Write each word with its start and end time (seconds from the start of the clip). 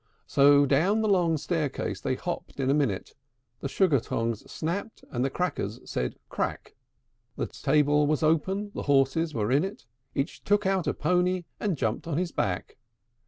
III. 0.01 0.23
So 0.25 0.65
down 0.65 1.01
the 1.03 1.07
long 1.07 1.37
staircase 1.37 2.01
they 2.01 2.15
hopped 2.15 2.59
in 2.59 2.71
a 2.71 2.73
minute; 2.73 3.13
The 3.59 3.69
Sugar 3.69 3.99
tongs 3.99 4.51
snapped, 4.51 5.03
and 5.11 5.23
the 5.23 5.29
Crackers 5.29 5.79
said 5.85 6.15
"Crack!" 6.27 6.73
The 7.35 7.49
stable 7.53 8.07
was 8.07 8.23
open; 8.23 8.71
the 8.73 8.81
horses 8.89 9.35
were 9.35 9.51
in 9.51 9.63
it: 9.63 9.85
Each 10.15 10.43
took 10.43 10.65
out 10.65 10.87
a 10.87 10.95
pony, 10.95 11.43
and 11.59 11.77
jumped 11.77 12.07
on 12.07 12.17
his 12.17 12.31
back. 12.31 12.77